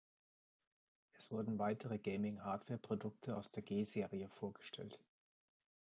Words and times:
Es 1.11 1.29
wurden 1.29 1.59
weitere 1.59 1.99
Gaming-Hardware-Produkte 1.99 3.37
aus 3.37 3.51
der 3.51 3.61
G-Serie 3.61 4.29
vorgestellt. 4.29 4.99